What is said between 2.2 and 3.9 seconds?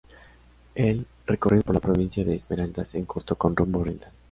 de Esmeraldas es corto con rumbo